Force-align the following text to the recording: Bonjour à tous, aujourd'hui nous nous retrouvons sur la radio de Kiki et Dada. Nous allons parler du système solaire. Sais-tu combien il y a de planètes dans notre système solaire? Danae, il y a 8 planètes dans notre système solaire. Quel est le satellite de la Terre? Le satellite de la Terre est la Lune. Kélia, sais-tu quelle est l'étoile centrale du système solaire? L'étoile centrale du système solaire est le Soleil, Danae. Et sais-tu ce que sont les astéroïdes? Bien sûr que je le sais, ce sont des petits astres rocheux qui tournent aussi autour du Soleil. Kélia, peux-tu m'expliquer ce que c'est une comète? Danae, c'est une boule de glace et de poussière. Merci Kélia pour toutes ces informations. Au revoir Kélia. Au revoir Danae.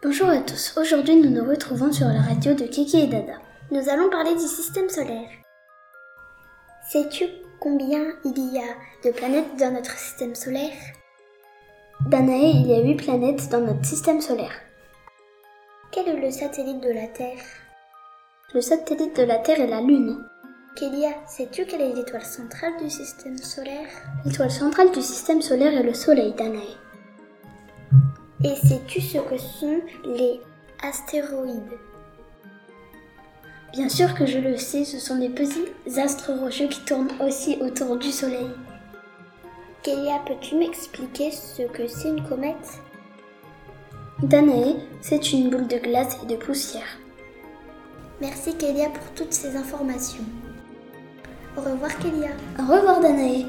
Bonjour 0.00 0.28
à 0.28 0.38
tous, 0.38 0.78
aujourd'hui 0.80 1.16
nous 1.16 1.30
nous 1.30 1.44
retrouvons 1.44 1.90
sur 1.90 2.06
la 2.06 2.22
radio 2.22 2.54
de 2.54 2.66
Kiki 2.66 3.00
et 3.00 3.06
Dada. 3.08 3.32
Nous 3.72 3.88
allons 3.88 4.08
parler 4.08 4.32
du 4.32 4.46
système 4.46 4.88
solaire. 4.88 5.28
Sais-tu 6.88 7.24
combien 7.58 8.04
il 8.24 8.54
y 8.54 8.58
a 8.58 8.76
de 9.04 9.10
planètes 9.10 9.56
dans 9.58 9.72
notre 9.72 9.98
système 9.98 10.36
solaire? 10.36 10.70
Danae, 12.06 12.52
il 12.60 12.68
y 12.68 12.74
a 12.74 12.80
8 12.80 12.94
planètes 12.94 13.48
dans 13.48 13.60
notre 13.60 13.84
système 13.84 14.20
solaire. 14.20 14.54
Quel 15.90 16.06
est 16.06 16.20
le 16.20 16.30
satellite 16.30 16.80
de 16.80 16.92
la 16.92 17.08
Terre? 17.08 17.42
Le 18.54 18.60
satellite 18.60 19.16
de 19.16 19.24
la 19.24 19.38
Terre 19.38 19.60
est 19.60 19.66
la 19.66 19.80
Lune. 19.80 20.24
Kélia, 20.76 21.10
sais-tu 21.26 21.66
quelle 21.66 21.80
est 21.80 21.94
l'étoile 21.94 22.24
centrale 22.24 22.76
du 22.80 22.88
système 22.88 23.36
solaire? 23.36 23.88
L'étoile 24.24 24.52
centrale 24.52 24.92
du 24.92 25.02
système 25.02 25.42
solaire 25.42 25.76
est 25.76 25.82
le 25.82 25.92
Soleil, 25.92 26.34
Danae. 26.34 26.76
Et 28.44 28.54
sais-tu 28.54 29.00
ce 29.00 29.18
que 29.18 29.36
sont 29.36 29.80
les 30.04 30.40
astéroïdes? 30.82 31.78
Bien 33.72 33.88
sûr 33.88 34.14
que 34.14 34.26
je 34.26 34.38
le 34.38 34.56
sais, 34.56 34.84
ce 34.84 34.98
sont 34.98 35.18
des 35.18 35.28
petits 35.28 35.66
astres 35.98 36.32
rocheux 36.32 36.68
qui 36.68 36.80
tournent 36.84 37.10
aussi 37.20 37.58
autour 37.60 37.96
du 37.96 38.12
Soleil. 38.12 38.50
Kélia, 39.82 40.20
peux-tu 40.26 40.54
m'expliquer 40.54 41.32
ce 41.32 41.62
que 41.62 41.88
c'est 41.88 42.08
une 42.08 42.26
comète? 42.28 42.80
Danae, 44.22 44.76
c'est 45.00 45.32
une 45.32 45.50
boule 45.50 45.66
de 45.66 45.78
glace 45.78 46.16
et 46.22 46.26
de 46.26 46.36
poussière. 46.36 46.98
Merci 48.20 48.54
Kélia 48.54 48.88
pour 48.88 49.12
toutes 49.14 49.32
ces 49.32 49.56
informations. 49.56 50.24
Au 51.56 51.60
revoir 51.60 51.96
Kélia. 51.98 52.30
Au 52.58 52.62
revoir 52.62 53.00
Danae. 53.00 53.46